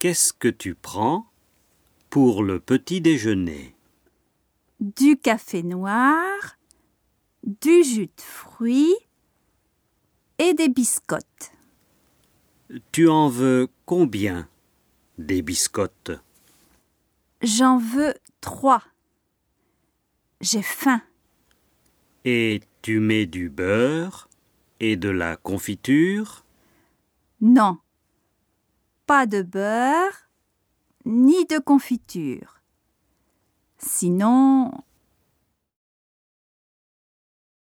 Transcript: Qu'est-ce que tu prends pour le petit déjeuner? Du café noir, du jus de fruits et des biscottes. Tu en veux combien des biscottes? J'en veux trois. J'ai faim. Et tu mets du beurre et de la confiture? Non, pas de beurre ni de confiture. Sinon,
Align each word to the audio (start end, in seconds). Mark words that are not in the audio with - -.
Qu'est-ce 0.00 0.32
que 0.32 0.48
tu 0.48 0.74
prends 0.74 1.26
pour 2.08 2.42
le 2.42 2.58
petit 2.58 3.02
déjeuner? 3.02 3.76
Du 4.80 5.18
café 5.18 5.62
noir, 5.62 6.56
du 7.44 7.84
jus 7.84 8.06
de 8.06 8.22
fruits 8.22 8.96
et 10.38 10.54
des 10.54 10.70
biscottes. 10.70 11.52
Tu 12.92 13.10
en 13.10 13.28
veux 13.28 13.68
combien 13.84 14.48
des 15.18 15.42
biscottes? 15.42 16.12
J'en 17.42 17.76
veux 17.76 18.14
trois. 18.40 18.82
J'ai 20.40 20.62
faim. 20.62 21.02
Et 22.24 22.62
tu 22.80 23.00
mets 23.00 23.26
du 23.26 23.50
beurre 23.50 24.30
et 24.80 24.96
de 24.96 25.10
la 25.10 25.36
confiture? 25.36 26.46
Non, 27.42 27.76
pas 29.10 29.26
de 29.26 29.42
beurre 29.42 30.28
ni 31.04 31.44
de 31.46 31.58
confiture. 31.58 32.62
Sinon, 33.76 34.70